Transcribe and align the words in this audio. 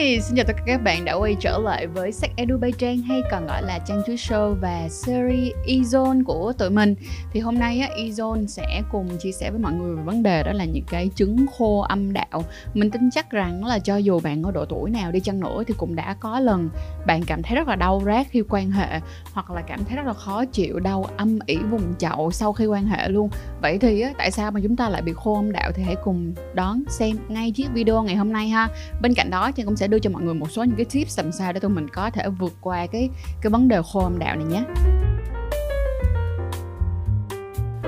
Hi, 0.00 0.20
xin 0.20 0.36
chào 0.36 0.44
tất 0.44 0.52
cả 0.56 0.62
các 0.66 0.82
bạn 0.82 1.04
đã 1.04 1.14
quay 1.14 1.36
trở 1.40 1.58
lại 1.58 1.86
với 1.86 2.12
Sách 2.12 2.30
Edu 2.36 2.58
Bay 2.58 2.72
Trang 2.78 2.98
hay 2.98 3.22
còn 3.30 3.46
gọi 3.46 3.62
là 3.62 3.78
Trang 3.78 4.02
Chuối 4.06 4.16
Show 4.16 4.54
và 4.54 4.88
series 4.88 5.52
Ezone 5.66 6.24
của 6.24 6.52
tụi 6.58 6.70
mình. 6.70 6.94
Thì 7.32 7.40
hôm 7.40 7.58
nay 7.58 7.80
á, 7.80 7.88
Ezone 7.96 8.46
sẽ 8.46 8.82
cùng 8.92 9.08
chia 9.18 9.32
sẻ 9.32 9.50
với 9.50 9.60
mọi 9.60 9.72
người 9.72 9.96
về 9.96 10.02
vấn 10.02 10.22
đề 10.22 10.42
đó 10.42 10.52
là 10.52 10.64
những 10.64 10.84
cái 10.90 11.10
chứng 11.16 11.46
khô 11.58 11.80
âm 11.80 12.12
đạo. 12.12 12.44
Mình 12.74 12.90
tin 12.90 13.10
chắc 13.10 13.30
rằng 13.30 13.64
là 13.64 13.78
cho 13.78 13.96
dù 13.96 14.20
bạn 14.20 14.42
ở 14.42 14.50
độ 14.50 14.64
tuổi 14.64 14.90
nào 14.90 15.12
đi 15.12 15.20
chăng 15.20 15.40
nữa 15.40 15.64
thì 15.66 15.74
cũng 15.78 15.96
đã 15.96 16.16
có 16.20 16.40
lần 16.40 16.70
bạn 17.06 17.22
cảm 17.26 17.42
thấy 17.42 17.56
rất 17.56 17.68
là 17.68 17.76
đau 17.76 18.02
rát 18.06 18.26
khi 18.30 18.42
quan 18.48 18.70
hệ 18.70 19.00
Hoặc 19.32 19.50
là 19.50 19.62
cảm 19.62 19.84
thấy 19.84 19.96
rất 19.96 20.06
là 20.06 20.12
khó 20.12 20.44
chịu, 20.44 20.80
đau 20.80 21.06
âm 21.16 21.38
ỉ 21.46 21.56
vùng 21.56 21.94
chậu 21.98 22.30
sau 22.30 22.52
khi 22.52 22.66
quan 22.66 22.86
hệ 22.86 23.08
luôn. 23.08 23.30
Vậy 23.62 23.78
thì 23.78 24.00
á, 24.00 24.10
tại 24.18 24.30
sao 24.30 24.50
mà 24.50 24.60
chúng 24.62 24.76
ta 24.76 24.88
lại 24.88 25.02
bị 25.02 25.12
khô 25.16 25.34
âm 25.34 25.52
đạo 25.52 25.70
thì 25.74 25.82
hãy 25.82 25.96
cùng 26.04 26.34
đón 26.54 26.82
xem 26.88 27.16
ngay 27.28 27.50
chiếc 27.50 27.66
video 27.72 28.02
ngày 28.02 28.16
hôm 28.16 28.32
nay 28.32 28.48
ha. 28.48 28.68
Bên 29.02 29.14
cạnh 29.14 29.30
đó 29.30 29.50
thì 29.56 29.62
cũng 29.62 29.76
sẽ 29.76 29.88
đưa 29.90 29.98
cho 29.98 30.10
mọi 30.10 30.22
người 30.22 30.34
một 30.34 30.50
số 30.50 30.64
những 30.64 30.76
cái 30.76 30.86
tips 30.92 31.18
làm 31.18 31.32
sao 31.32 31.52
để 31.52 31.60
tụi 31.60 31.70
mình 31.70 31.88
có 31.92 32.10
thể 32.10 32.28
vượt 32.28 32.52
qua 32.60 32.86
cái 32.86 33.10
cái 33.42 33.50
vấn 33.50 33.68
đề 33.68 33.80
khô 33.92 34.00
âm 34.00 34.18
đạo 34.18 34.36
này 34.36 34.44
nhé. 34.44 34.64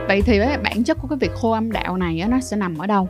Vậy 0.08 0.22
thì 0.22 0.40
bản 0.62 0.84
chất 0.84 0.98
của 1.00 1.08
cái 1.08 1.18
việc 1.20 1.32
khô 1.34 1.50
âm 1.50 1.72
đạo 1.72 1.96
này 1.96 2.24
nó 2.28 2.40
sẽ 2.40 2.56
nằm 2.56 2.78
ở 2.78 2.86
đâu? 2.86 3.08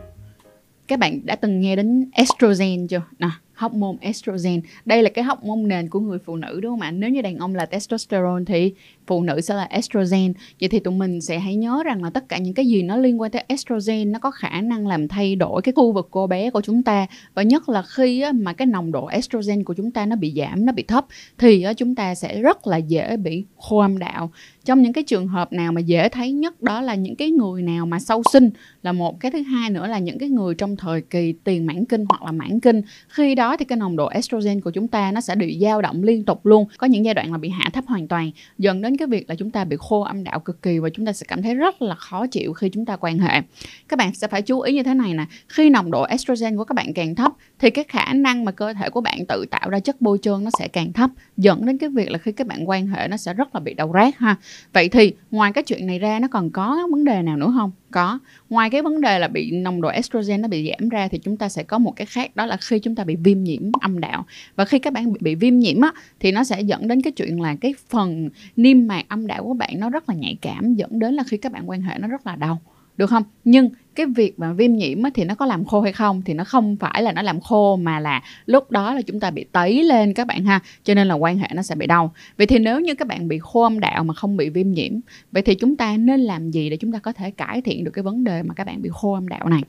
Các 0.89 0.99
bạn 0.99 1.27
đã 1.27 1.37
từng 1.37 1.61
nghe 1.61 1.77
đến 1.77 2.11
estrogen 2.13 2.89
chưa? 2.89 3.03
Nè 3.19 3.29
hormone 3.63 3.97
estrogen. 4.01 4.61
Đây 4.85 5.03
là 5.03 5.11
cái 5.11 5.25
hormone 5.25 5.63
nền 5.67 5.89
của 5.89 6.01
người 6.01 6.19
phụ 6.19 6.37
nữ, 6.37 6.61
đúng 6.63 6.73
không 6.73 6.81
ạ? 6.81 6.91
Nếu 6.91 7.11
như 7.11 7.23
đàn 7.23 7.37
ông 7.37 7.55
là 7.55 7.67
testosterone 7.67 8.45
thì 8.47 8.73
phụ 9.07 9.23
nữ 9.23 9.41
sẽ 9.41 9.55
là 9.55 9.65
estrogen. 9.65 10.33
Vậy 10.61 10.69
thì 10.69 10.79
tụi 10.79 10.95
mình 10.95 11.21
sẽ 11.21 11.39
hãy 11.39 11.57
nhớ 11.57 11.83
rằng 11.85 12.05
là 12.05 12.11
tất 12.11 12.29
cả 12.29 12.39
những 12.39 12.55
cái 12.55 12.67
gì 12.67 12.83
nó 12.83 12.97
liên 12.97 13.21
quan 13.21 13.31
tới 13.31 13.45
estrogen, 13.49 14.13
nó 14.13 14.19
có 14.19 14.31
khả 14.31 14.61
năng 14.61 14.87
làm 14.87 15.09
thay 15.09 15.37
đổi 15.37 15.63
cái 15.63 15.73
khu 15.73 15.93
vực 15.93 16.09
cô 16.11 16.27
bé 16.27 16.51
của 16.51 16.61
chúng 16.61 16.83
ta. 16.83 17.07
Và 17.35 17.43
nhất 17.43 17.69
là 17.69 17.83
khi 17.83 18.25
mà 18.35 18.53
cái 18.53 18.67
nồng 18.67 18.93
độ 18.93 19.07
estrogen 19.07 19.65
của 19.65 19.75
chúng 19.75 19.91
ta 19.91 20.07
nó 20.07 20.17
bị 20.17 20.33
giảm, 20.37 20.67
nó 20.67 20.73
bị 20.73 20.83
thấp, 20.83 21.07
thì 21.39 21.67
chúng 21.77 21.95
ta 21.95 22.15
sẽ 22.15 22.41
rất 22.41 22.67
là 22.67 22.77
dễ 22.77 23.17
bị 23.17 23.45
khô 23.57 23.79
âm 23.79 23.99
đạo 23.99 24.31
trong 24.65 24.83
những 24.83 24.93
cái 24.93 25.05
trường 25.05 25.29
hợp 25.29 25.53
nào 25.53 25.73
mà 25.73 25.81
dễ 25.81 26.09
thấy 26.09 26.33
nhất, 26.33 26.63
đó 26.63 26.81
là 26.81 26.95
những 26.95 27.17
cái 27.17 27.31
người 27.31 27.63
nào 27.63 27.87
mà 27.87 27.99
sau 27.99 28.23
sinh 28.33 28.51
là 28.83 28.93
một, 28.93 29.21
cái 29.21 29.31
thứ 29.31 29.43
hai 29.43 29.71
nữa 29.71 29.87
là 29.87 29.99
những 29.99 30.19
cái 30.19 30.29
người 30.29 30.55
trong 30.55 30.77
thời 30.77 31.01
kỳ 31.01 31.33
tiền 31.45 31.67
mãn 31.67 31.85
kinh 31.85 32.05
hoặc 32.09 32.23
là 32.23 32.33
mãn 32.33 32.61
kinh. 32.61 32.83
Khi 33.09 33.35
đó 33.35 33.52
thì 33.57 33.65
cái 33.65 33.79
nồng 33.79 33.97
độ 33.97 34.07
estrogen 34.07 34.61
của 34.61 34.71
chúng 34.71 34.89
ta 34.89 35.13
nó 35.13 35.21
sẽ 35.21 35.37
bị 35.37 35.59
dao 35.63 35.83
động 35.83 36.03
liên 36.03 36.25
tục 36.25 36.47
luôn, 36.47 36.67
có 36.79 36.87
những 36.87 37.05
giai 37.05 37.15
đoạn 37.15 37.33
là 37.33 37.39
bị 37.39 37.49
hạ 37.49 37.71
thấp 37.73 37.85
hoàn 37.87 38.09
toàn 38.09 38.31
dần 38.59 38.83
đến 38.83 38.97
cái 38.97 39.09
việc 39.09 39.29
là 39.29 39.35
chúng 39.35 39.51
ta 39.51 39.65
bị 39.65 39.77
khô 39.81 40.01
âm 40.01 40.25
đạo 40.25 40.41
cực 40.41 40.63
kỳ 40.63 40.79
và 40.79 40.89
chúng 40.91 41.07
ta 41.07 41.13
sẽ 41.13 41.27
cảm 41.29 41.43
thấy 41.43 41.55
rất 41.55 41.83
là 41.83 41.95
khó 41.95 42.27
chịu 42.27 42.53
khi 42.53 42.69
chúng 42.69 42.85
ta 42.85 42.97
quan 42.97 43.19
hệ. 43.19 43.41
Các 43.89 43.99
bạn 43.99 44.15
sẽ 44.15 44.29
phải 44.29 44.43
chú 44.43 44.61
ý 44.61 44.75
như 44.75 44.83
thế 44.83 44.95
này 44.95 45.15
nè, 45.15 45.25
khi 45.49 45.71
nồng 45.71 45.91
độ 45.91 46.03
estrogen 46.03 46.57
của 46.57 46.65
các 46.65 46.75
bạn 46.75 46.95
càng 46.95 47.15
thấp 47.15 47.33
thì 47.59 47.71
cái 47.71 47.85
khả 47.89 48.13
năng 48.13 48.45
mà 48.45 48.53
cơ 48.53 48.73
thể 48.73 48.91
của 48.91 49.01
bạn 49.01 49.19
tự 49.29 49.47
tạo 49.51 49.71
ra 49.71 49.81
chất 49.81 50.01
bôi 50.01 50.19
trơn 50.23 50.45
nó 50.45 50.51
sẽ 50.59 50.69
càng 50.69 50.93
thấp, 50.93 51.11
dẫn 51.37 51.67
đến 51.67 51.79
cái 51.79 51.91
việc 51.91 52.11
là 52.11 52.19
khi 52.19 52.33
các 52.33 52.47
bạn 52.47 52.69
quan 52.69 52.87
hệ 52.87 53.09
nó 53.09 53.17
sẽ 53.17 53.35
rất 53.35 53.55
là 53.55 53.61
bị 53.61 53.75
đau 53.75 53.91
rát 53.95 54.17
ha. 54.17 54.37
Vậy 54.73 54.89
thì 54.89 55.13
ngoài 55.31 55.53
cái 55.53 55.65
chuyện 55.65 55.87
này 55.87 55.99
ra 55.99 56.19
nó 56.19 56.29
còn 56.29 56.51
có 56.51 56.89
vấn 56.91 57.05
đề 57.05 57.23
nào 57.23 57.37
nữa 57.37 57.53
không? 57.57 57.71
Có 57.91 58.19
ngoài 58.53 58.71
cái 58.71 58.83
vấn 58.83 59.01
đề 59.01 59.19
là 59.19 59.29
bị 59.29 59.51
nồng 59.51 59.81
độ 59.81 59.89
estrogen 59.89 60.43
nó 60.43 60.49
bị 60.49 60.71
giảm 60.71 60.89
ra 60.89 61.09
thì 61.09 61.19
chúng 61.19 61.37
ta 61.37 61.49
sẽ 61.49 61.63
có 61.63 61.79
một 61.79 61.93
cái 61.97 62.07
khác 62.07 62.37
đó 62.37 62.47
là 62.47 62.57
khi 62.57 62.79
chúng 62.79 62.95
ta 62.95 63.05
bị 63.05 63.17
viêm 63.17 63.43
nhiễm 63.43 63.63
âm 63.81 64.01
đạo. 64.01 64.27
Và 64.57 64.65
khi 64.65 64.79
các 64.79 64.93
bạn 64.93 65.13
bị, 65.13 65.19
bị 65.21 65.35
viêm 65.35 65.59
nhiễm 65.59 65.81
á 65.81 65.93
thì 66.21 66.33
nó 66.33 66.45
sẽ 66.45 66.61
dẫn 66.61 66.89
đến 66.89 67.03
cái 67.03 67.13
chuyện 67.13 67.41
là 67.41 67.57
cái 67.61 67.75
phần 67.89 68.31
niêm 68.57 68.87
mạc 68.87 69.09
âm 69.09 69.27
đạo 69.27 69.45
của 69.45 69.55
bạn 69.55 69.81
nó 69.81 69.91
rất 69.91 70.09
là 70.09 70.15
nhạy 70.15 70.37
cảm 70.41 70.75
dẫn 70.75 70.99
đến 70.99 71.15
là 71.15 71.23
khi 71.27 71.37
các 71.37 71.53
bạn 71.53 71.71
quan 71.71 71.83
hệ 71.83 71.99
nó 71.99 72.09
rất 72.09 72.27
là 72.27 72.37
đau 72.37 72.61
được 72.97 73.07
không? 73.07 73.23
Nhưng 73.45 73.71
cái 73.95 74.07
việc 74.07 74.39
mà 74.39 74.53
viêm 74.53 74.73
nhiễm 74.73 74.99
thì 75.15 75.25
nó 75.25 75.35
có 75.35 75.47
làm 75.47 75.65
khô 75.65 75.81
hay 75.81 75.93
không? 75.93 76.23
Thì 76.23 76.35
nó 76.35 76.45
không 76.45 76.77
phải 76.77 77.03
là 77.03 77.13
nó 77.13 77.23
làm 77.23 77.41
khô, 77.41 77.77
mà 77.77 78.01
là 78.01 78.23
lúc 78.47 78.71
đó 78.71 78.95
là 78.95 79.03
chúng 79.03 79.21
ta 79.21 79.31
bị 79.31 79.45
tấy 79.53 79.85
lên 79.85 80.15
các 80.15 80.27
bạn 80.27 80.45
ha. 80.45 80.61
Cho 80.85 80.95
nên 80.95 81.09
là 81.09 81.15
quan 81.15 81.39
hệ 81.39 81.49
nó 81.55 81.63
sẽ 81.63 81.75
bị 81.75 81.87
đau. 81.87 82.15
Vậy 82.39 82.47
thì 82.47 82.59
nếu 82.59 82.81
như 82.81 82.95
các 82.95 83.09
bạn 83.09 83.29
bị 83.29 83.39
khô 83.39 83.63
âm 83.63 83.81
đạo 83.81 84.05
mà 84.05 84.15
không 84.15 84.37
bị 84.37 84.49
viêm 84.49 84.73
nhiễm, 84.73 84.93
vậy 85.33 85.43
thì 85.43 85.55
chúng 85.55 85.77
ta 85.77 85.97
nên 85.97 86.21
làm 86.21 86.51
gì 86.51 86.71
để 86.71 86.77
chúng 86.77 86.93
ta 86.93 86.99
có 86.99 87.13
thể 87.13 87.31
cải 87.31 87.63
thiện 87.63 87.85
được 87.85 87.91
cái 87.91 88.03
vấn 88.03 88.25
đề 88.25 88.43
mà 88.43 88.55
các 88.55 88.67
bạn 88.67 88.83
bị 88.83 88.91
khô 88.93 89.13
âm 89.13 89.29
đạo 89.29 89.49
này? 89.49 89.63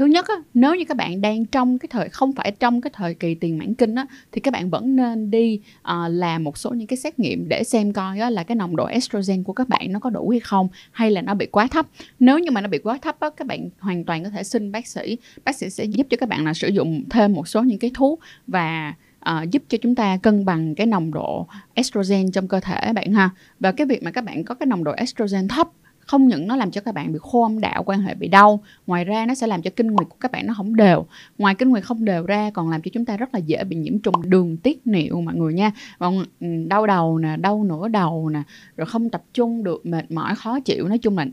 Thứ 0.00 0.06
nhất 0.06 0.28
á, 0.28 0.34
nếu 0.54 0.74
như 0.74 0.84
các 0.84 0.96
bạn 0.96 1.20
đang 1.20 1.44
trong 1.44 1.78
cái 1.78 1.88
thời 1.92 2.08
không 2.08 2.32
phải 2.32 2.52
trong 2.52 2.80
cái 2.80 2.90
thời 2.94 3.14
kỳ 3.14 3.34
tiền 3.34 3.58
mãn 3.58 3.74
kinh 3.74 3.94
á, 3.94 4.06
thì 4.32 4.40
các 4.40 4.50
bạn 4.50 4.70
vẫn 4.70 4.96
nên 4.96 5.30
đi 5.30 5.60
uh, 5.80 5.94
làm 6.08 6.44
một 6.44 6.58
số 6.58 6.70
những 6.70 6.86
cái 6.86 6.96
xét 6.96 7.18
nghiệm 7.18 7.48
để 7.48 7.64
xem 7.64 7.92
coi 7.92 8.18
á, 8.18 8.30
là 8.30 8.42
cái 8.42 8.56
nồng 8.56 8.76
độ 8.76 8.86
estrogen 8.86 9.42
của 9.42 9.52
các 9.52 9.68
bạn 9.68 9.92
nó 9.92 9.98
có 9.98 10.10
đủ 10.10 10.28
hay 10.28 10.40
không 10.40 10.68
hay 10.92 11.10
là 11.10 11.22
nó 11.22 11.34
bị 11.34 11.46
quá 11.46 11.66
thấp. 11.66 11.86
Nếu 12.20 12.38
như 12.38 12.50
mà 12.50 12.60
nó 12.60 12.68
bị 12.68 12.78
quá 12.78 12.98
thấp 13.02 13.20
á, 13.20 13.30
các 13.36 13.46
bạn 13.46 13.68
hoàn 13.78 14.04
toàn 14.04 14.24
có 14.24 14.30
thể 14.30 14.42
xin 14.42 14.72
bác 14.72 14.86
sĩ 14.86 15.16
bác 15.44 15.56
sĩ 15.56 15.70
sẽ 15.70 15.84
giúp 15.84 16.06
cho 16.10 16.16
các 16.16 16.28
bạn 16.28 16.44
là 16.44 16.54
sử 16.54 16.68
dụng 16.68 17.04
thêm 17.10 17.32
một 17.32 17.48
số 17.48 17.62
những 17.62 17.78
cái 17.78 17.90
thuốc 17.94 18.20
và 18.46 18.94
uh, 19.30 19.50
giúp 19.50 19.62
cho 19.68 19.78
chúng 19.82 19.94
ta 19.94 20.16
cân 20.16 20.44
bằng 20.44 20.74
cái 20.74 20.86
nồng 20.86 21.14
độ 21.14 21.46
estrogen 21.74 22.30
trong 22.30 22.48
cơ 22.48 22.60
thể 22.60 22.92
bạn 22.92 23.12
ha. 23.12 23.30
Và 23.60 23.72
cái 23.72 23.86
việc 23.86 24.02
mà 24.02 24.10
các 24.10 24.24
bạn 24.24 24.44
có 24.44 24.54
cái 24.54 24.66
nồng 24.66 24.84
độ 24.84 24.92
estrogen 24.92 25.48
thấp 25.48 25.68
không 26.10 26.28
những 26.28 26.46
nó 26.46 26.56
làm 26.56 26.70
cho 26.70 26.80
các 26.80 26.94
bạn 26.94 27.12
bị 27.12 27.18
khô 27.22 27.42
âm 27.42 27.60
đạo 27.60 27.82
quan 27.86 28.00
hệ 28.00 28.14
bị 28.14 28.28
đau, 28.28 28.60
ngoài 28.86 29.04
ra 29.04 29.26
nó 29.26 29.34
sẽ 29.34 29.46
làm 29.46 29.62
cho 29.62 29.70
kinh 29.76 29.86
nguyệt 29.86 30.08
của 30.08 30.16
các 30.20 30.32
bạn 30.32 30.46
nó 30.46 30.54
không 30.54 30.76
đều. 30.76 31.06
Ngoài 31.38 31.54
kinh 31.54 31.68
nguyệt 31.68 31.84
không 31.84 32.04
đều 32.04 32.26
ra, 32.26 32.50
còn 32.54 32.70
làm 32.70 32.82
cho 32.82 32.90
chúng 32.94 33.04
ta 33.04 33.16
rất 33.16 33.34
là 33.34 33.38
dễ 33.38 33.64
bị 33.64 33.76
nhiễm 33.76 33.98
trùng 33.98 34.30
đường 34.30 34.56
tiết 34.56 34.86
niệu 34.86 35.20
mọi 35.20 35.34
người 35.34 35.54
nha. 35.54 35.72
Còn 35.98 36.24
ừ, 36.40 36.46
đau 36.66 36.86
đầu 36.86 37.18
nè, 37.18 37.36
đau 37.36 37.64
nửa 37.64 37.88
đầu 37.88 38.28
nè, 38.28 38.42
rồi 38.76 38.86
không 38.86 39.10
tập 39.10 39.22
trung 39.34 39.64
được, 39.64 39.86
mệt 39.86 40.10
mỏi, 40.10 40.34
khó 40.34 40.60
chịu. 40.60 40.88
Nói 40.88 40.98
chung 40.98 41.18
là 41.18 41.26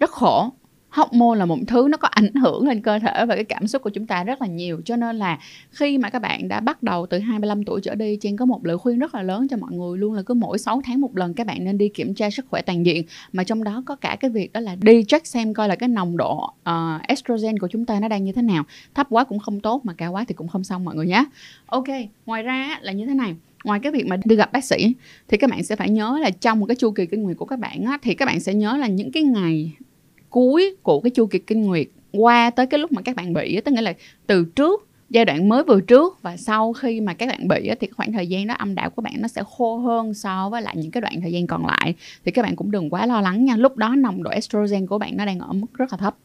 rất 0.00 0.10
khổ 0.10 0.50
hormone 0.96 1.38
là 1.38 1.46
một 1.46 1.58
thứ 1.66 1.88
nó 1.90 1.96
có 1.96 2.08
ảnh 2.08 2.34
hưởng 2.34 2.68
lên 2.68 2.80
cơ 2.80 2.98
thể 2.98 3.26
và 3.26 3.34
cái 3.34 3.44
cảm 3.44 3.66
xúc 3.66 3.82
của 3.82 3.90
chúng 3.90 4.06
ta 4.06 4.24
rất 4.24 4.42
là 4.42 4.48
nhiều. 4.48 4.80
Cho 4.84 4.96
nên 4.96 5.16
là 5.16 5.38
khi 5.70 5.98
mà 5.98 6.10
các 6.10 6.18
bạn 6.18 6.48
đã 6.48 6.60
bắt 6.60 6.82
đầu 6.82 7.06
từ 7.06 7.18
25 7.18 7.64
tuổi 7.64 7.80
trở 7.80 7.94
đi 7.94 8.16
Trang 8.16 8.36
có 8.36 8.44
một 8.44 8.66
lời 8.66 8.78
khuyên 8.78 8.98
rất 8.98 9.14
là 9.14 9.22
lớn 9.22 9.48
cho 9.48 9.56
mọi 9.56 9.72
người 9.72 9.98
luôn 9.98 10.14
là 10.14 10.22
cứ 10.22 10.34
mỗi 10.34 10.58
6 10.58 10.80
tháng 10.84 11.00
một 11.00 11.16
lần 11.16 11.34
các 11.34 11.46
bạn 11.46 11.64
nên 11.64 11.78
đi 11.78 11.88
kiểm 11.88 12.14
tra 12.14 12.30
sức 12.30 12.46
khỏe 12.50 12.62
toàn 12.62 12.86
diện. 12.86 13.04
Mà 13.32 13.44
trong 13.44 13.64
đó 13.64 13.82
có 13.86 13.96
cả 13.96 14.16
cái 14.20 14.30
việc 14.30 14.52
đó 14.52 14.60
là 14.60 14.76
đi 14.80 15.04
check 15.04 15.26
xem 15.26 15.54
coi 15.54 15.68
là 15.68 15.76
cái 15.76 15.88
nồng 15.88 16.16
độ 16.16 16.52
uh, 16.70 17.02
estrogen 17.08 17.58
của 17.58 17.68
chúng 17.68 17.84
ta 17.84 18.00
nó 18.00 18.08
đang 18.08 18.24
như 18.24 18.32
thế 18.32 18.42
nào. 18.42 18.64
Thấp 18.94 19.06
quá 19.10 19.24
cũng 19.24 19.38
không 19.38 19.60
tốt 19.60 19.84
mà 19.84 19.92
cao 19.92 20.12
quá 20.12 20.24
thì 20.28 20.34
cũng 20.34 20.48
không 20.48 20.64
xong 20.64 20.84
mọi 20.84 20.94
người 20.94 21.06
nhé. 21.06 21.24
Ok 21.66 21.88
ngoài 22.26 22.42
ra 22.42 22.78
là 22.82 22.92
như 22.92 23.06
thế 23.06 23.14
này. 23.14 23.34
Ngoài 23.64 23.80
cái 23.80 23.92
việc 23.92 24.06
mà 24.06 24.16
đi 24.24 24.36
gặp 24.36 24.52
bác 24.52 24.64
sĩ 24.64 24.94
thì 25.28 25.36
các 25.36 25.50
bạn 25.50 25.62
sẽ 25.62 25.76
phải 25.76 25.90
nhớ 25.90 26.18
là 26.22 26.30
trong 26.30 26.60
một 26.60 26.66
cái 26.66 26.76
chu 26.76 26.90
kỳ 26.90 27.06
kinh 27.06 27.22
nguyệt 27.22 27.36
của 27.36 27.44
các 27.44 27.58
bạn 27.58 27.84
á, 27.84 27.98
thì 28.02 28.14
các 28.14 28.26
bạn 28.26 28.40
sẽ 28.40 28.54
nhớ 28.54 28.76
là 28.76 28.86
những 28.86 29.12
cái 29.12 29.22
ngày 29.22 29.72
cuối 30.30 30.76
của 30.82 31.00
cái 31.00 31.10
chu 31.10 31.26
kỳ 31.26 31.38
kinh 31.38 31.62
nguyệt 31.62 31.86
qua 32.12 32.50
tới 32.50 32.66
cái 32.66 32.80
lúc 32.80 32.92
mà 32.92 33.02
các 33.02 33.16
bạn 33.16 33.32
bị 33.32 33.60
tức 33.60 33.72
nghĩa 33.72 33.82
là 33.82 33.92
từ 34.26 34.44
trước, 34.56 34.88
giai 35.10 35.24
đoạn 35.24 35.48
mới 35.48 35.62
vừa 35.62 35.80
trước 35.80 36.22
và 36.22 36.36
sau 36.36 36.72
khi 36.72 37.00
mà 37.00 37.14
các 37.14 37.28
bạn 37.28 37.48
bị 37.48 37.70
thì 37.80 37.88
khoảng 37.96 38.12
thời 38.12 38.26
gian 38.26 38.46
đó 38.46 38.54
âm 38.54 38.74
đạo 38.74 38.90
của 38.90 39.02
bạn 39.02 39.14
nó 39.18 39.28
sẽ 39.28 39.42
khô 39.56 39.76
hơn 39.76 40.14
so 40.14 40.48
với 40.48 40.62
lại 40.62 40.74
những 40.78 40.90
cái 40.90 41.00
đoạn 41.00 41.20
thời 41.20 41.32
gian 41.32 41.46
còn 41.46 41.66
lại. 41.66 41.94
Thì 42.24 42.30
các 42.30 42.42
bạn 42.42 42.56
cũng 42.56 42.70
đừng 42.70 42.90
quá 42.90 43.06
lo 43.06 43.20
lắng 43.20 43.44
nha, 43.44 43.56
lúc 43.56 43.76
đó 43.76 43.94
nồng 43.98 44.22
độ 44.22 44.30
estrogen 44.30 44.86
của 44.86 44.98
bạn 44.98 45.16
nó 45.16 45.26
đang 45.26 45.38
ở 45.38 45.52
mức 45.52 45.74
rất 45.74 45.92
là 45.92 45.98
thấp. 45.98 46.16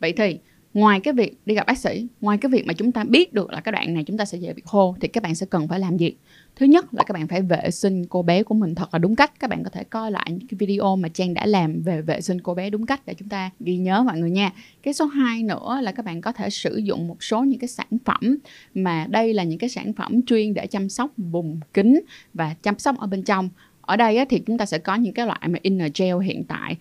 Vậy 0.00 0.12
thì 0.12 0.38
ngoài 0.74 1.00
cái 1.00 1.14
việc 1.14 1.38
đi 1.46 1.54
gặp 1.54 1.66
bác 1.66 1.78
sĩ, 1.78 2.06
ngoài 2.20 2.38
cái 2.38 2.50
việc 2.50 2.66
mà 2.66 2.72
chúng 2.72 2.92
ta 2.92 3.04
biết 3.04 3.34
được 3.34 3.50
là 3.50 3.60
cái 3.60 3.72
đoạn 3.72 3.94
này 3.94 4.04
chúng 4.04 4.18
ta 4.18 4.24
sẽ 4.24 4.38
dễ 4.38 4.52
bị 4.52 4.62
khô, 4.64 4.96
thì 5.00 5.08
các 5.08 5.22
bạn 5.22 5.34
sẽ 5.34 5.46
cần 5.50 5.68
phải 5.68 5.80
làm 5.80 5.96
gì? 5.96 6.12
Thứ 6.56 6.66
nhất 6.66 6.94
là 6.94 7.04
các 7.04 7.12
bạn 7.14 7.28
phải 7.28 7.42
vệ 7.42 7.70
sinh 7.70 8.06
cô 8.06 8.22
bé 8.22 8.42
của 8.42 8.54
mình 8.54 8.74
thật 8.74 8.88
là 8.92 8.98
đúng 8.98 9.16
cách. 9.16 9.40
Các 9.40 9.50
bạn 9.50 9.64
có 9.64 9.70
thể 9.70 9.84
coi 9.84 10.10
lại 10.10 10.26
những 10.30 10.48
cái 10.48 10.56
video 10.58 10.96
mà 10.96 11.08
trang 11.08 11.34
đã 11.34 11.46
làm 11.46 11.82
về 11.82 12.02
vệ 12.02 12.20
sinh 12.20 12.40
cô 12.40 12.54
bé 12.54 12.70
đúng 12.70 12.86
cách 12.86 13.00
để 13.06 13.14
chúng 13.14 13.28
ta 13.28 13.50
ghi 13.60 13.76
nhớ 13.76 14.02
mọi 14.02 14.18
người 14.18 14.30
nha. 14.30 14.52
Cái 14.82 14.94
số 14.94 15.04
2 15.04 15.42
nữa 15.42 15.80
là 15.82 15.92
các 15.92 16.04
bạn 16.04 16.20
có 16.20 16.32
thể 16.32 16.50
sử 16.50 16.76
dụng 16.76 17.08
một 17.08 17.22
số 17.22 17.44
những 17.44 17.58
cái 17.58 17.68
sản 17.68 17.88
phẩm 18.04 18.38
mà 18.74 19.06
đây 19.10 19.34
là 19.34 19.42
những 19.42 19.58
cái 19.58 19.70
sản 19.70 19.92
phẩm 19.92 20.22
chuyên 20.22 20.54
để 20.54 20.66
chăm 20.66 20.88
sóc 20.88 21.10
vùng 21.16 21.60
kính 21.74 22.00
và 22.34 22.54
chăm 22.62 22.78
sóc 22.78 22.98
ở 22.98 23.06
bên 23.06 23.22
trong. 23.22 23.48
Ở 23.80 23.96
đây 23.96 24.24
thì 24.24 24.42
chúng 24.46 24.58
ta 24.58 24.66
sẽ 24.66 24.78
có 24.78 24.94
những 24.94 25.14
cái 25.14 25.26
loại 25.26 25.40
mà 25.48 25.58
inner 25.62 25.92
gel 25.98 26.16
hiện 26.22 26.44
tại. 26.44 26.76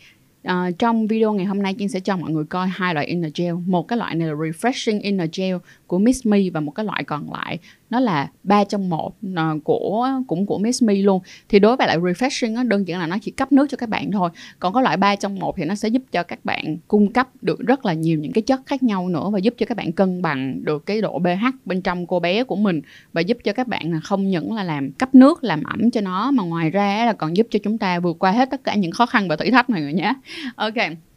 Uh, 0.47 0.79
trong 0.79 1.07
video 1.07 1.33
ngày 1.33 1.45
hôm 1.45 1.61
nay 1.61 1.75
Trinh 1.79 1.89
sẽ 1.89 1.99
cho 1.99 2.17
mọi 2.17 2.31
người 2.31 2.43
coi 2.43 2.67
hai 2.67 2.93
loại 2.93 3.05
inner 3.05 3.31
gel. 3.35 3.53
Một 3.65 3.87
cái 3.87 3.97
loại 3.97 4.15
này 4.15 4.27
là 4.27 4.33
refreshing 4.33 5.01
inner 5.01 5.29
gel 5.37 5.55
của 5.87 5.99
Miss 5.99 6.27
Me 6.27 6.39
và 6.53 6.59
một 6.59 6.71
cái 6.71 6.85
loại 6.85 7.03
còn 7.03 7.33
lại 7.33 7.59
nó 7.89 7.99
là 7.99 8.29
ba 8.43 8.63
trong 8.63 8.89
một 8.89 9.15
ờ, 9.35 9.57
của, 9.63 10.09
cũng 10.27 10.45
của 10.45 10.57
Miss 10.57 10.83
Me 10.83 10.95
luôn. 10.95 11.21
Thì 11.49 11.59
đối 11.59 11.77
với 11.77 11.87
lại 11.87 11.97
refreshing 11.97 12.55
đó 12.55 12.63
đơn 12.63 12.87
giản 12.87 12.99
là 12.99 13.07
nó 13.07 13.17
chỉ 13.21 13.31
cấp 13.31 13.51
nước 13.51 13.67
cho 13.69 13.77
các 13.77 13.89
bạn 13.89 14.11
thôi. 14.11 14.29
Còn 14.59 14.73
có 14.73 14.81
loại 14.81 14.97
ba 14.97 15.15
trong 15.15 15.39
một 15.39 15.55
thì 15.57 15.65
nó 15.65 15.75
sẽ 15.75 15.89
giúp 15.89 16.01
cho 16.11 16.23
các 16.23 16.45
bạn 16.45 16.77
cung 16.87 17.11
cấp 17.11 17.27
được 17.41 17.59
rất 17.59 17.85
là 17.85 17.93
nhiều 17.93 18.19
những 18.19 18.31
cái 18.31 18.41
chất 18.41 18.61
khác 18.65 18.83
nhau 18.83 19.09
nữa 19.09 19.29
và 19.29 19.39
giúp 19.39 19.53
cho 19.57 19.65
các 19.65 19.77
bạn 19.77 19.91
cân 19.91 20.21
bằng 20.21 20.63
được 20.63 20.85
cái 20.85 21.01
độ 21.01 21.19
pH 21.19 21.45
bên 21.65 21.81
trong 21.81 22.07
cô 22.07 22.19
bé 22.19 22.43
của 22.43 22.55
mình 22.55 22.81
và 23.13 23.21
giúp 23.21 23.37
cho 23.43 23.53
các 23.53 23.67
bạn 23.67 23.91
là 23.91 23.99
không 23.99 24.29
những 24.29 24.53
là 24.53 24.63
làm 24.63 24.91
cấp 24.91 25.15
nước, 25.15 25.43
làm 25.43 25.63
ẩm 25.63 25.91
cho 25.91 26.01
nó 26.01 26.31
mà 26.31 26.43
ngoài 26.43 26.69
ra 26.69 27.05
là 27.05 27.13
còn 27.13 27.37
giúp 27.37 27.47
cho 27.49 27.59
chúng 27.63 27.77
ta 27.77 27.99
vượt 27.99 28.19
qua 28.19 28.31
hết 28.31 28.49
tất 28.51 28.63
cả 28.63 28.75
những 28.75 28.91
khó 28.91 29.05
khăn 29.05 29.27
và 29.27 29.35
thử 29.35 29.51
thách 29.51 29.69
này 29.69 29.81
rồi 29.81 29.93
nhé. 29.93 30.13
Ok 30.55 31.08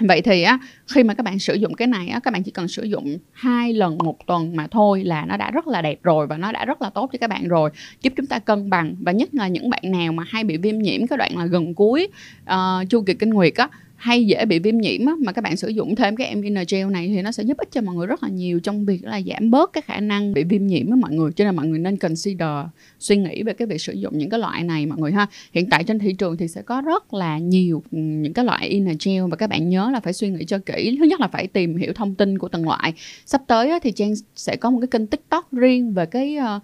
vậy 0.00 0.22
thì 0.22 0.42
á 0.42 0.58
khi 0.86 1.02
mà 1.02 1.14
các 1.14 1.22
bạn 1.22 1.38
sử 1.38 1.54
dụng 1.54 1.74
cái 1.74 1.88
này 1.88 2.08
á 2.08 2.20
các 2.20 2.32
bạn 2.32 2.42
chỉ 2.42 2.50
cần 2.50 2.68
sử 2.68 2.82
dụng 2.82 3.18
hai 3.32 3.72
lần 3.72 3.98
một 3.98 4.26
tuần 4.26 4.56
mà 4.56 4.66
thôi 4.66 5.04
là 5.04 5.24
nó 5.24 5.36
đã 5.36 5.50
rất 5.50 5.66
là 5.66 5.82
đẹp 5.82 6.02
rồi 6.02 6.26
và 6.26 6.36
nó 6.36 6.52
đã 6.52 6.64
rất 6.64 6.82
là 6.82 6.90
tốt 6.90 7.10
cho 7.12 7.18
các 7.20 7.30
bạn 7.30 7.48
rồi. 7.48 7.70
Giúp 8.02 8.12
chúng 8.16 8.26
ta 8.26 8.38
cân 8.38 8.70
bằng 8.70 8.94
và 9.00 9.12
nhất 9.12 9.28
là 9.32 9.48
những 9.48 9.70
bạn 9.70 9.82
nào 9.84 10.12
mà 10.12 10.24
hay 10.26 10.44
bị 10.44 10.56
viêm 10.56 10.78
nhiễm 10.78 11.06
cái 11.06 11.16
đoạn 11.16 11.38
là 11.38 11.46
gần 11.46 11.74
cuối 11.74 12.08
uh, 12.44 12.90
chu 12.90 13.02
kỳ 13.02 13.14
kinh 13.14 13.30
nguyệt 13.30 13.54
á 13.54 13.68
hay 13.96 14.26
dễ 14.26 14.44
bị 14.44 14.58
viêm 14.58 14.78
nhiễm 14.78 15.06
á, 15.06 15.12
mà 15.24 15.32
các 15.32 15.42
bạn 15.42 15.56
sử 15.56 15.68
dụng 15.68 15.94
thêm 15.94 16.16
cái 16.16 16.26
Emina 16.26 16.62
gel 16.68 16.90
này 16.90 17.08
thì 17.08 17.22
nó 17.22 17.32
sẽ 17.32 17.42
giúp 17.42 17.58
ích 17.58 17.68
cho 17.72 17.80
mọi 17.80 17.94
người 17.94 18.06
rất 18.06 18.22
là 18.22 18.28
nhiều 18.28 18.60
trong 18.60 18.84
việc 18.84 19.04
là 19.04 19.20
giảm 19.26 19.50
bớt 19.50 19.72
cái 19.72 19.82
khả 19.82 20.00
năng 20.00 20.34
bị 20.34 20.44
viêm 20.44 20.66
nhiễm 20.66 20.90
á 20.90 20.96
mọi 20.96 21.12
người. 21.12 21.32
Cho 21.32 21.44
nên 21.44 21.56
mọi 21.56 21.66
người 21.66 21.78
nên 21.78 21.96
consider 21.96 22.66
suy 22.98 23.16
nghĩ 23.16 23.42
về 23.42 23.52
cái 23.52 23.66
việc 23.66 23.80
sử 23.80 23.92
dụng 23.92 24.18
những 24.18 24.30
cái 24.30 24.40
loại 24.40 24.62
này 24.62 24.86
mọi 24.86 24.98
người 24.98 25.12
ha. 25.12 25.26
Hiện 25.52 25.70
tại 25.70 25.84
trên 25.84 25.98
thị 25.98 26.12
trường 26.12 26.36
thì 26.36 26.48
sẽ 26.48 26.62
có 26.62 26.80
rất 26.80 27.14
là 27.14 27.38
nhiều 27.38 27.82
ừ, 27.90 27.98
những 27.98 28.32
cái 28.32 28.44
loại 28.44 28.68
Ina 28.68 28.92
gel 29.04 29.22
và 29.30 29.36
các 29.36 29.50
bạn 29.50 29.68
nhớ 29.68 29.90
là 29.92 30.00
phải 30.00 30.12
suy 30.12 30.28
nghĩ 30.30 30.44
cho 30.44 30.58
kỹ. 30.58 30.96
Thứ 31.00 31.04
nhất 31.04 31.20
là 31.20 31.28
phải 31.28 31.46
tìm 31.46 31.76
hiểu 31.76 31.92
thông 31.92 32.14
tin 32.14 32.38
của 32.38 32.48
từng 32.48 32.64
loại. 32.64 32.92
Sắp 33.26 33.42
tới 33.46 33.70
á, 33.70 33.78
thì 33.82 33.92
Trang 33.92 34.14
sẽ 34.36 34.56
có 34.56 34.70
một 34.70 34.78
cái 34.80 34.88
kênh 34.88 35.06
tiktok 35.06 35.52
riêng 35.52 35.94
về 35.94 36.06
cái 36.06 36.36
uh, 36.56 36.62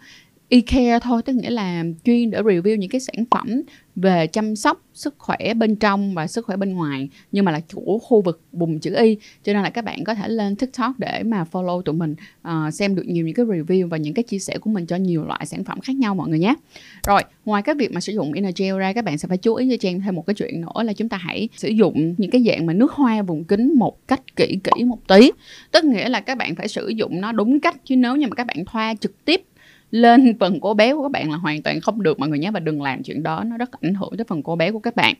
e-care 0.52 0.99
thôi 0.99 1.22
tức 1.25 1.32
nghĩa 1.32 1.50
là 1.50 1.84
chuyên 2.04 2.31
để 2.31 2.40
review 2.40 2.76
những 2.76 2.90
cái 2.90 3.00
sản 3.00 3.25
phẩm 3.31 3.62
về 3.96 4.26
chăm 4.26 4.56
sóc 4.56 4.82
sức 4.94 5.14
khỏe 5.19 5.54
bên 5.54 5.76
trong 5.76 6.14
và 6.14 6.26
sức 6.26 6.46
khỏe 6.46 6.56
bên 6.56 6.75
ngoài 6.75 7.08
nhưng 7.32 7.44
mà 7.44 7.52
là 7.52 7.60
của 7.75 7.99
khu 7.99 8.22
vực 8.22 8.40
vùng 8.52 8.78
chữ 8.78 8.94
y. 8.94 9.16
Cho 9.44 9.52
nên 9.52 9.62
là 9.62 9.70
các 9.70 9.84
bạn 9.84 10.04
có 10.04 10.14
thể 10.14 10.28
lên 10.28 10.56
tiktok 10.56 10.99
để 10.99 11.22
mà 11.22 11.44
follow 11.52 11.82
tụi 11.82 11.94
mình 11.94 12.14
uh, 12.49 12.75
xem 12.75 12.94
được 12.94 13.02
nhiều 13.06 13.26
những 13.26 13.34
cái 13.34 13.46
review 13.46 13.88
và 13.88 13.96
những 13.96 14.14
cái 14.14 14.22
chia 14.22 14.38
sẻ 14.38 14.58
của 14.58 14.70
mình 14.70 14.87
cho 14.87 14.96
nhiều 14.96 15.25
loại 15.25 15.46
sản 15.46 15.64
phẩm 15.64 15.81
khác 15.81 15.96
nhau 15.96 16.14
mọi 16.14 16.28
người 16.28 16.38
nhé. 16.38 16.54
Rồi 17.06 17.22
ngoài 17.44 17.62
cái 17.62 17.75
việc 17.75 17.93
mà 17.93 18.00
sử 18.00 18.12
dụng 18.12 18.32
inner 18.32 18.54
gel 18.56 18.78
ra 18.78 18.93
các 18.93 19.04
bạn 19.04 19.19
sẽ 19.19 19.28
phải 19.28 19.38
chú 19.38 19.54
ý 19.54 19.70
cho 19.70 19.76
trang 19.81 20.00
thêm 20.00 20.14
một 20.14 20.26
cái 20.26 20.34
chuyện 20.34 20.60
nữa 20.60 20.82
là 20.82 20.93
chúng 20.93 21.08
ta 21.08 21.16
hãy 21.16 21.49
sử 21.56 21.69
dụng 21.69 22.14
những 22.19 22.31
cái 22.31 22.44
dạng 22.46 22.66
mà 22.66 22.72
nước 22.72 22.93
hoa 22.93 23.22
vùng 23.22 23.44
kính 23.44 23.75
một 23.78 24.08
cách 24.08 24.37
kỹ 24.37 24.58
kỹ 24.64 24.84
một 24.84 24.99
tí. 25.08 25.31
Tức 25.70 25.84
nghĩa 25.84 26.08
là 26.08 26.20
các 26.20 26.38
bạn 26.38 26.54
phải 26.54 26.69
sử 26.69 26.88
dụng 26.88 27.20
nó 27.20 27.32
đúng 27.32 27.60
cách 27.60 27.76
chứ 27.84 27.96
nếu 27.96 28.16
như 28.16 28.26
mà 28.26 28.34
các 28.34 28.46
bạn 28.46 28.64
thoa 28.64 28.94
trực 29.00 29.25
tiếp 29.25 29.44
lên 29.92 30.38
phần 30.40 30.60
cô 30.60 30.74
bé 30.74 30.94
của 30.94 31.02
các 31.02 31.10
bạn 31.10 31.30
là 31.30 31.36
hoàn 31.36 31.62
toàn 31.62 31.80
không 31.80 32.02
được, 32.02 32.20
mọi 32.20 32.28
người 32.28 32.38
nhé 32.38 32.50
và 32.50 32.60
đừng 32.60 32.82
làm 32.82 33.02
chuyện 33.02 33.22
đó, 33.22 33.44
nó 33.44 33.56
rất 33.56 33.80
ảnh 33.80 33.94
hưởng 33.94 34.16
tới 34.18 34.24
phần 34.28 34.42
cô 34.42 34.56
bé 34.56 34.70
của 34.70 34.78
các 34.78 34.96
bạn. 34.96 35.14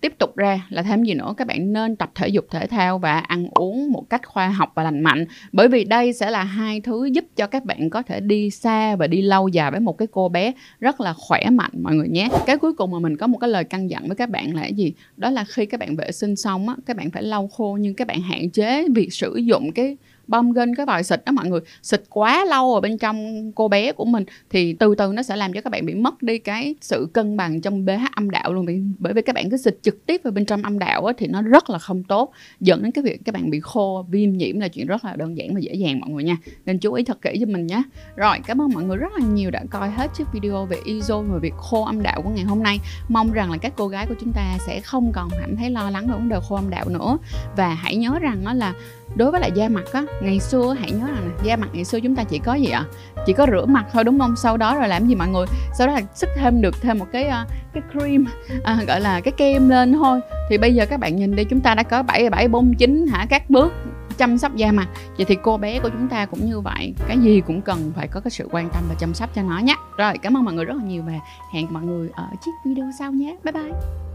Tiếp 0.00 0.12
tục 0.18 0.36
ra 0.36 0.66
là 0.70 0.82
thêm 0.82 1.04
gì 1.04 1.14
nữa? 1.14 1.34
Các 1.36 1.46
bạn 1.46 1.72
nên 1.72 1.96
tập 1.96 2.10
thể 2.14 2.28
dục, 2.28 2.46
thể 2.50 2.66
thao 2.66 2.98
và 2.98 3.18
ăn 3.18 3.48
uống 3.54 3.92
một 3.92 4.10
cách 4.10 4.26
khoa 4.26 4.48
học 4.48 4.72
và 4.74 4.82
lành 4.82 5.00
mạnh. 5.00 5.24
Bởi 5.52 5.68
vì 5.68 5.84
đây 5.84 6.12
sẽ 6.12 6.30
là 6.30 6.44
hai 6.44 6.80
thứ 6.80 7.04
giúp 7.04 7.24
cho 7.36 7.46
các 7.46 7.64
bạn 7.64 7.90
có 7.90 8.02
thể 8.02 8.20
đi 8.20 8.50
xa 8.50 8.96
và 8.96 9.06
đi 9.06 9.22
lâu 9.22 9.48
dài 9.48 9.70
với 9.70 9.80
một 9.80 9.98
cái 9.98 10.08
cô 10.10 10.28
bé 10.28 10.52
rất 10.80 11.00
là 11.00 11.12
khỏe 11.12 11.50
mạnh, 11.50 11.72
mọi 11.82 11.94
người 11.94 12.08
nhé. 12.08 12.28
Cái 12.46 12.58
cuối 12.58 12.72
cùng 12.72 12.90
mà 12.90 12.98
mình 12.98 13.16
có 13.16 13.26
một 13.26 13.38
cái 13.38 13.50
lời 13.50 13.64
căn 13.64 13.90
dặn 13.90 14.06
với 14.06 14.16
các 14.16 14.30
bạn 14.30 14.54
là 14.54 14.62
cái 14.62 14.74
gì? 14.74 14.92
Đó 15.16 15.30
là 15.30 15.44
khi 15.44 15.66
các 15.66 15.80
bạn 15.80 15.96
vệ 15.96 16.12
sinh 16.12 16.36
xong 16.36 16.68
á, 16.68 16.74
các 16.86 16.96
bạn 16.96 17.10
phải 17.10 17.22
lau 17.22 17.48
khô 17.48 17.78
nhưng 17.80 17.94
các 17.94 18.06
bạn 18.06 18.20
hạn 18.20 18.50
chế 18.50 18.88
việc 18.94 19.12
sử 19.12 19.36
dụng 19.36 19.72
cái 19.72 19.96
bơm 20.26 20.52
gân 20.52 20.74
cái 20.74 20.86
vòi 20.86 21.02
xịt 21.02 21.22
đó 21.26 21.32
mọi 21.32 21.48
người. 21.48 21.60
Xịt 21.82 22.02
quá 22.08 22.44
lâu 22.44 22.74
ở 22.74 22.80
bên 22.80 22.98
trong 22.98 23.52
cô 23.52 23.68
bé 23.68 23.92
của 23.92 24.04
mình 24.04 24.24
thì 24.50 24.72
từ 24.72 24.94
từ 24.94 25.12
nó 25.12 25.22
sẽ 25.22 25.36
làm 25.36 25.52
cho 25.52 25.60
các 25.60 25.70
bạn 25.70 25.86
bị 25.86 25.94
mất 25.94 26.22
đi 26.22 26.38
cái 26.38 26.74
sự 26.80 27.08
cân 27.12 27.36
bằng 27.36 27.60
trong 27.60 27.86
pH 27.86 28.14
âm 28.16 28.30
đạo 28.30 28.52
luôn. 28.52 28.66
Bởi 28.98 29.12
vì 29.12 29.22
các 29.22 29.34
bạn 29.34 29.50
cứ 29.50 29.56
xịt 29.56 29.78
trực 29.82 30.06
tiếp 30.06 30.20
vào 30.24 30.32
bên 30.32 30.44
trong 30.44 30.62
âm 30.62 30.78
đạo 30.78 31.06
á, 31.06 31.12
thì 31.18 31.26
nó 31.26 31.42
rất 31.42 31.70
là 31.70 31.78
không 31.78 32.02
tốt 32.02 32.32
dẫn 32.60 32.82
đến 32.82 32.92
cái 32.92 33.04
việc 33.04 33.20
các 33.24 33.34
bạn 33.34 33.50
bị 33.50 33.60
khô 33.60 34.06
viêm 34.10 34.32
nhiễm 34.32 34.60
là 34.60 34.68
chuyện 34.68 34.86
rất 34.86 35.04
là 35.04 35.16
đơn 35.16 35.36
giản 35.36 35.54
và 35.54 35.60
dễ 35.60 35.74
dàng 35.74 36.00
mọi 36.00 36.10
người 36.10 36.24
nha. 36.24 36.36
Nên 36.66 36.78
chú 36.78 36.92
ý 36.92 37.04
thật 37.04 37.22
kỹ 37.22 37.36
cho 37.40 37.46
mình 37.46 37.66
nhé. 37.66 37.82
Rồi 38.16 38.38
cảm 38.46 38.62
ơn 38.62 38.70
mọi 38.74 38.84
người 38.84 38.96
rất 38.96 39.12
là 39.18 39.26
nhiều 39.26 39.50
đã 39.50 39.64
coi 39.70 39.90
hết 39.90 40.10
chiếc 40.16 40.24
video 40.32 40.66
về 40.66 40.76
iso 40.84 41.20
và 41.20 41.38
việc 41.38 41.54
khô 41.56 41.84
âm 41.84 42.02
đạo 42.02 42.22
của 42.22 42.30
ngày 42.30 42.44
hôm 42.44 42.62
nay. 42.62 42.78
Mong 43.08 43.32
rằng 43.32 43.50
là 43.50 43.58
các 43.58 43.72
cô 43.76 43.88
gái 43.88 44.06
của 44.08 44.14
chúng 44.20 44.32
ta 44.32 44.58
sẽ 44.66 44.80
không 44.80 45.12
còn 45.14 45.28
cảm 45.40 45.56
thấy 45.56 45.70
lo 45.70 45.90
lắng 45.90 46.06
về 46.06 46.12
vấn 46.12 46.28
đề 46.28 46.36
khô 46.48 46.56
âm 46.56 46.70
đạo 46.70 46.88
nữa. 46.88 47.18
Và 47.56 47.74
hãy 47.74 47.96
nhớ 47.96 48.18
rằng 48.18 48.44
đó 48.44 48.52
là 48.52 48.74
đối 49.16 49.30
với 49.30 49.40
lại 49.40 49.52
da 49.54 49.68
mặt 49.68 49.84
á 49.92 50.04
ngày 50.20 50.40
xưa 50.40 50.74
hãy 50.80 50.90
nhớ 50.90 51.06
rằng 51.06 51.30
da 51.42 51.56
mặt 51.56 51.68
ngày 51.72 51.84
xưa 51.84 52.00
chúng 52.00 52.16
ta 52.16 52.24
chỉ 52.24 52.38
có 52.38 52.54
gì 52.54 52.70
ạ? 52.70 52.84
Chỉ 53.26 53.32
có 53.32 53.46
rửa 53.50 53.66
mặt 53.66 53.86
thôi 53.92 54.04
đúng 54.04 54.18
không? 54.18 54.36
Sau 54.36 54.56
đó 54.56 54.78
rồi 54.78 54.88
làm 54.88 55.06
gì 55.08 55.14
mọi 55.14 55.28
người? 55.28 55.46
Sau 55.78 55.86
đó 55.86 55.92
là 55.92 56.00
sức 56.14 56.28
thêm 56.36 56.62
được 56.62 56.74
thêm 56.80 56.98
một 56.98 57.06
cái 57.12 57.24
ờ, 57.24 57.44
cái 57.72 57.82
cream 57.92 58.26
à, 58.64 58.78
gọi 58.86 59.00
là 59.00 59.20
cái 59.20 59.32
kem 59.36 59.68
lên 59.68 59.92
thôi. 59.92 60.20
Thì 60.50 60.58
bây 60.58 60.74
giờ 60.74 60.86
các 60.86 61.00
bạn 61.00 61.16
nhìn 61.16 61.36
đi 61.36 61.44
chúng 61.44 61.60
ta 61.60 61.74
đã 61.74 61.82
có 61.82 62.02
bảy 62.02 62.30
bảy 62.30 62.48
bốn 62.48 62.74
chín 62.74 63.06
hả? 63.06 63.26
Các 63.30 63.50
bước 63.50 63.72
chăm 64.18 64.38
sóc 64.38 64.56
da 64.56 64.72
mặt. 64.72 64.88
Vậy 65.16 65.26
thì 65.28 65.36
cô 65.42 65.56
bé 65.56 65.78
của 65.78 65.88
chúng 65.88 66.08
ta 66.08 66.26
cũng 66.26 66.46
như 66.46 66.60
vậy. 66.60 66.94
Cái 67.08 67.18
gì 67.18 67.42
cũng 67.46 67.62
cần 67.62 67.92
phải 67.96 68.08
có 68.08 68.20
cái 68.20 68.30
sự 68.30 68.48
quan 68.52 68.68
tâm 68.72 68.82
và 68.88 68.94
chăm 68.98 69.14
sóc 69.14 69.30
cho 69.34 69.42
nó 69.42 69.58
nhé. 69.58 69.76
Rồi 69.96 70.18
cảm 70.22 70.36
ơn 70.36 70.44
mọi 70.44 70.54
người 70.54 70.64
rất 70.64 70.76
là 70.76 70.84
nhiều 70.84 71.02
và 71.06 71.12
hẹn 71.52 71.66
mọi 71.70 71.82
người 71.82 72.08
ở 72.14 72.26
chiếc 72.44 72.52
video 72.64 72.90
sau 72.98 73.12
nhé. 73.12 73.36
Bye 73.44 73.52
bye. 73.52 74.05